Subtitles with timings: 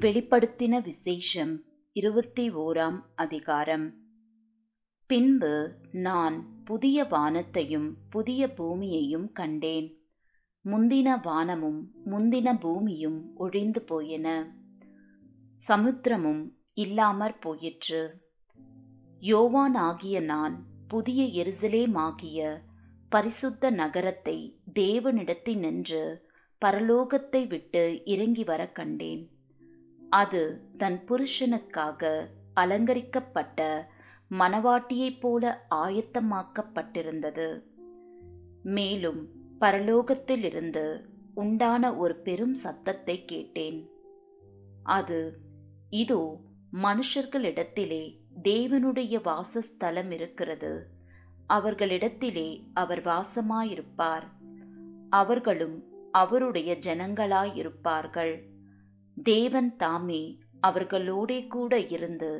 [0.00, 3.94] வெளிப்படுத்தின விசேஷம் இருபத்தி ஓராம் அதிகாரம்.
[5.06, 10.00] பின்பு நான் புதிய வானத்தையும் புதிய பூமியையும் கண்டேன்.
[10.64, 14.56] முந்தின வானமும் முந்தின பூமியும் ஒழிந்து போயின.
[15.68, 18.14] சமுத்திரமும் இல்லாமற் போயிற்று.
[19.20, 22.58] யோவான் ஆகிய நான் புதிய எருசலேமாகிய
[23.08, 26.16] பரிசுத்த நகரத்தை தேவனிடத்தினின்று
[26.64, 29.40] பரலோகத்தை விட்டு இறங்கி வர கண்டேன்.
[30.12, 33.88] அது தன் புருஷனுக்காக அலங்கரிக்கப்பட்ட
[34.30, 37.62] மணவாட்டியைப் போல ஆயத்தமாக்கப்பட்டிருந்தது.
[38.62, 39.28] மேலும்
[39.60, 43.90] பரலோகத்திலிருந்து உண்டான ஒரு பெரும் சத்தத்தை கேட்டேன்.
[44.82, 45.38] அது
[45.90, 46.40] இதோ
[46.72, 50.86] மனுஷர்களிடத்திலே தேவனுடைய வாசஸ்தலம் இருக்கிறது.
[51.48, 54.28] அவர்களிடத்திலே அவர் வாசமாயிருப்பார்.
[55.10, 58.50] அவர்களும் அவருடைய ஜனங்களாயிருப்பார்கள்.
[59.16, 60.22] தேவன் தாமே
[60.60, 62.32] அவர்களோடே கூட இருந்து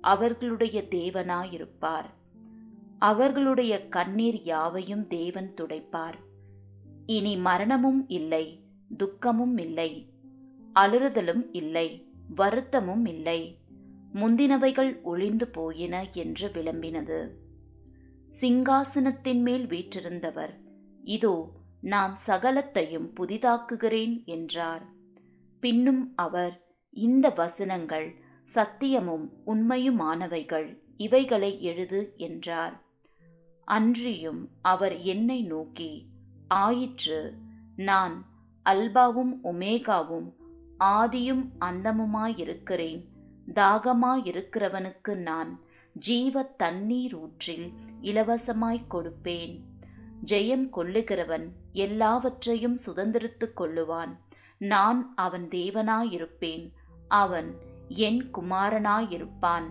[0.00, 2.08] அவர்களுடைய தேவனாயிருப்பார்.
[2.98, 6.18] அவர்களுடைய கண்ணீர் யாவையும் தேவன் துடைப்பார்.
[7.06, 8.46] இனி மரணமும் இல்லை
[8.96, 9.90] துக்கமும் இல்லை
[10.72, 11.88] அலறுதலும் இல்லை
[12.34, 13.40] வருத்தமும் இல்லை
[14.14, 17.20] முந்தினவைகள் ஒளிந்து போயின என்று விளம்பினது.
[18.40, 20.54] சிங்காசனத்தின் மேல் வீற்றிருந்தவர்
[21.04, 21.36] இதோ
[21.80, 24.84] நான் சகலத்தையும் புதிதாக்குகிறேன் என்றார்.
[25.64, 28.22] பின்னும் அவர் இந்த வசனங்கள்
[28.54, 30.78] சத்தியமும் உண்மையுமானவைகள்.
[30.96, 32.82] இவைகளை எழுது என்றார்.
[33.64, 36.06] அன்றியும் அவர் என்னை நோக்கி
[36.48, 37.34] ஆயிற்று
[37.76, 38.26] நான்
[38.70, 40.32] அல்பாவும் ஒமேகாவும்
[40.78, 43.04] ஆதியும் அந்தமுமாயிருக்கிறேன்.
[43.54, 45.60] தாகமாயிருக்கிறவனுக்கு நான்
[45.92, 49.60] ஜீவ தண்ணீர் ஊற்றில் இலவசமாய்க் கொடுப்பேன்.
[50.30, 54.16] ஜெயம் கொள்ளுகிறவன் எல்லாவற்றையும் சுதந்திரித்துக் கொள்ளுவான்.
[54.64, 56.72] நான் அவன் தேவனாயிருப்பேன்
[57.08, 57.56] அவன்
[57.88, 59.66] என் குமாரனாயிருப்பான்.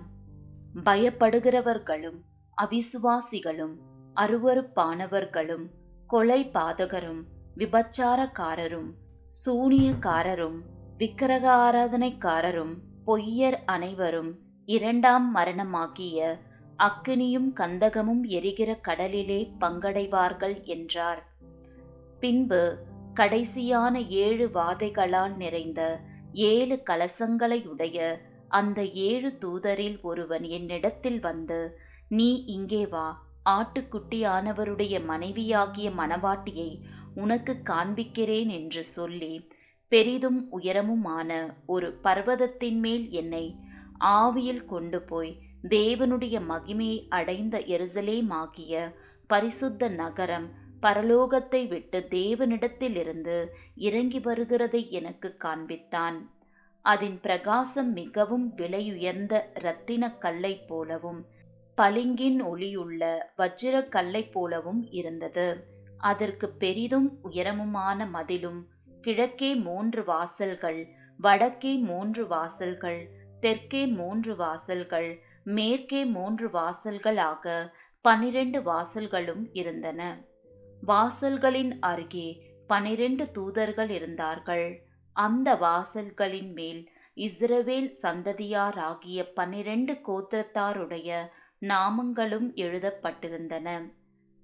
[0.84, 2.20] பயப்படுகிறவர்களும்
[2.62, 3.76] அவிசுவாசிகளும்
[4.16, 5.66] அருவறுப்பானவர்களும்
[6.08, 7.22] கொலை பாதகரும்
[7.58, 8.90] விபச்சாரக்காரரும்
[9.46, 10.60] சூனியக்காரரும்
[10.98, 12.74] விக்கிரக ஆராதனைக்காரரும்
[13.06, 14.32] பொய்யர் அனைவரும்
[14.66, 16.40] இரண்டாம் மரணமாகிய
[16.78, 21.28] அக்கினியும் கந்தகமும் எரிகிற கடலிலே பங்கடைவார்கள் என்றார்.
[22.20, 25.82] பின்பு கடைசியான ஏழு வாதைகளால் நிறைந்த
[26.32, 27.98] ஏழு கலசங்களையுடைய
[28.48, 33.08] அந்த ஏழு தூதரில் ஒருவன் என்னிடத்தில் வந்து நீ இங்கே வா.
[33.50, 36.70] ஆட்டுக்குட்டியானவருடைய மனைவியாகிய மணவாட்டியை
[37.16, 39.48] உனக்கு காண்பிக்கிறேன் என்று சொல்லி
[39.90, 41.32] பெரிதும் உயரமுமான
[41.66, 43.46] ஒரு பர்வதத்தின் மேல் என்னை
[44.00, 48.74] ஆவியில் கொண்டு போய் தேவனுடைய மகிமையை அடைந்த எருசலேமாகிய
[49.28, 50.48] பரிசுத்த நகரம்
[50.84, 53.46] பரலோகத்தை விட்டு தேவனிடத்திலிருந்து
[53.76, 56.18] இறங்கி வருகிறதை எனக்கு காண்பித்தான்.
[56.82, 61.22] அதன் பிரகாசம் மிகவும் விலையுயர்ந்த இரத்தின கல்லை போலவும்
[61.82, 63.04] பளிங்கின் ஒளியுள்ள
[63.38, 65.48] வஜ்ர கல்லை போலவும் இருந்தது.
[65.98, 68.60] அதற்கு பெரிதும் உயரமுமான மதிலும்
[69.02, 70.82] கிழக்கே மூன்று வாசல்கள்
[71.20, 73.02] வடக்கே மூன்று வாசல்கள்
[73.40, 75.10] தெற்கே மூன்று வாசல்கள்
[75.44, 77.72] மேற்கே மூன்று வாசல்களாக
[78.02, 80.02] பனிரெண்டு வாசல்களும் இருந்தன.
[80.86, 84.84] வாசல்களின் அருகே பனிரெண்டு தூதர்கள் இருந்தார்கள்.
[85.14, 91.28] அந்த வாசல்களின் மேல் இஸ்ரவேல் சந்ததியாராகிய பனிரெண்டு கோத்திரத்தாருடைய
[91.62, 93.94] நாமங்களும் எழுதப்பட்டிருந்தன.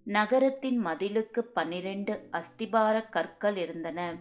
[0.04, 4.16] நகரத்தின் மதிலுக்கு பன்னிரண்டு அஸ்திபார கற்கள் இருந்தன.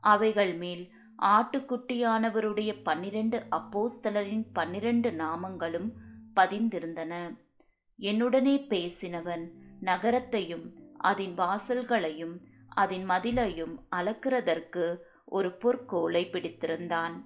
[0.00, 0.90] அவைகள் மேல்
[1.22, 5.90] ஆட்டுக்குட்டியானவருடைய பன்னிரண்டு அப்போஸ்தலரின் பன்னிரண்டு நாமங்களும்
[6.36, 7.38] பதிந்திருந்தன.
[7.98, 9.50] என்னுடனே பேசினவன்
[9.80, 12.36] நகரத்தையும் அதன் வாசல்களையும்
[12.68, 14.96] அதன் மதிலையும் அளக்கிறதற்கு
[15.26, 17.24] ஒரு பொற்கோலை பிடித்திருந்தான்.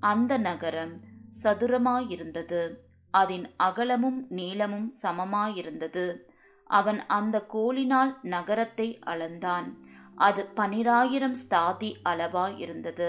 [0.00, 0.94] அந்த நகரம்
[1.42, 2.76] சதுரமாயிருந்தது.
[3.10, 6.18] அதன் அகலமும் நீளமும் சமமாயிருந்தது.
[6.66, 9.78] அவன் அந்த கோலினால் நகரத்தை அளந்தான்.
[10.16, 13.08] அது பனிராயிரம் ஸ்தாதி அளவாயிருந்தது.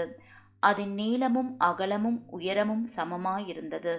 [0.60, 3.94] அதன் நீளமும் அகலமும் உயரமும் சமமாயிருந்தது.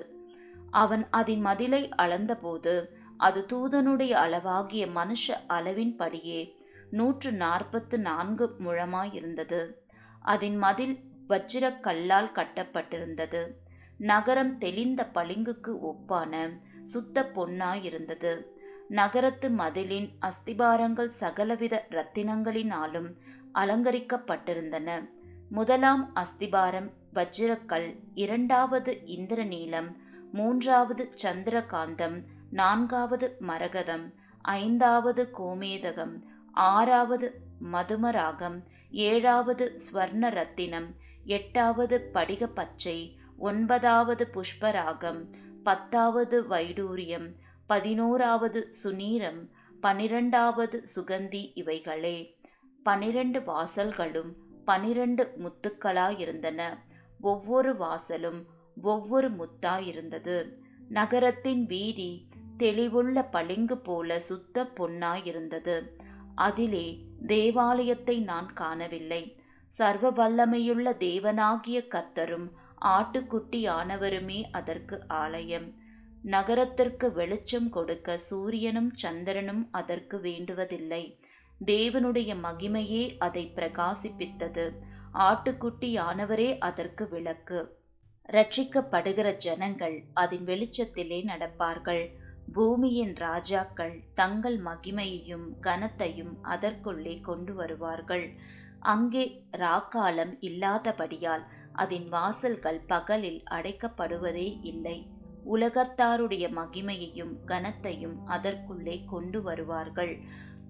[0.71, 6.55] அவன் அதன் மதிலை அளந்தபோது அது தூதனுடைய அளவாகிய மனுஷ அளவின்படியே
[6.91, 9.73] நூற்று நாற்பத்து நான்கு முழமாயிருந்தது.
[10.21, 10.99] அதன் மதில்
[11.29, 13.47] வச்சிரக் கல்லால் கட்டப்பட்டிருந்தது.
[13.97, 18.43] நகரம் தெளிந்த பளிங்குக்கு ஒப்பான சுத்த பொன்னாயிருந்தது.
[18.87, 23.13] நகரத்து மதிலின் அஸ்திபாரங்கள் சகலவித இரத்தினங்களினாலும்
[23.53, 25.09] அலங்கரிக்கப்பட்டிருந்தன.
[25.49, 29.95] முதலாம் அஸ்திபாரம் வஜ்ரக்கல் இரண்டாவது இந்திரநீலம்
[30.31, 36.21] மூன்றாவது சந்திரகாந்தம் நான்காவது மரகதம் ஐந்தாவது கோமேதகம்
[36.51, 37.39] ஆறாவது
[37.71, 40.95] மதுமராகம் ஏழாவது ஸ்வர்ண ரத்தினம்
[41.25, 45.33] எட்டாவது படிக பச்சை ஒன்பதாவது புஷ்பராகம்
[45.63, 47.33] பத்தாவது வைடூரியம்
[47.67, 49.49] பதினோராவது சுனீரம்
[49.81, 52.37] பனிரெண்டாவது சுகந்தி இவைகளே.
[52.83, 54.33] பனிரெண்டு வாசல்களும்
[54.65, 56.63] பனிரெண்டு முத்துக்களாயிருந்தன.
[57.21, 58.45] ஒவ்வொரு வாசலும்
[58.81, 60.57] ஒவ்வொரு முத்தாயிருந்தது.
[60.89, 65.87] நகரத்தின் வீதி தெளிவுள்ள பளிங்கு போல சுத்த பொன்னாயிருந்தது.
[66.35, 69.37] அதிலே தேவாலயத்தை நான் காணவில்லை.
[69.67, 72.49] சர்வ வல்லமையுள்ள தேவனாகிய கர்த்தரும்
[72.81, 75.73] ஆட்டுக்குட்டியானவருமே அதற்கு ஆலயம்.
[76.23, 81.19] நகரத்திற்கு வெளிச்சம் கொடுக்க சூரியனும் சந்திரனும் அதற்கு வேண்டுவதில்லை.
[81.65, 84.71] தேவனுடைய மகிமையே அதை பிரகாசிப்பித்தது.
[85.13, 87.77] ஆட்டுக்குட்டியானவரே அதற்கு விளக்கு.
[88.29, 92.09] ரட்சிக்கப்படுகிற ஜனங்கள் அதன் வெளிச்சத்திலே நடப்பார்கள்.
[92.53, 98.33] பூமியின் ராஜாக்கள் தங்கள் மகிமையையும் கனத்தையும் அதற்குள்ளே கொண்டு வருவார்கள்.
[98.79, 104.97] அங்கே ராக்காலம் இல்லாதபடியால் அதன் வாசல்கள் பகலில் அடைக்கப்படுவதே இல்லை.
[105.45, 110.17] உலகத்தாருடைய மகிமையையும் கனத்தையும் அதற்குள்ளே கொண்டு வருவார்கள்.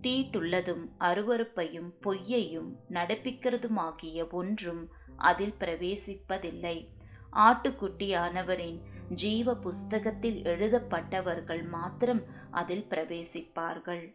[0.02, 4.84] தீட்டுள்ளதும் அருவறுப்பையும் பொய்யையும் நடப்பிக்கிறதுமாகிய ஒன்றும்
[5.18, 6.88] அதில் பிரவேசிப்பதில்லை.
[7.34, 14.14] ஆட்டுக்குட்டியானவரின் ஜீவ புஸ்தகத்தில் எழுதப்பட்டவர்கள் மாத்திரம் அதில் பிரவேசிப்பார்கள்.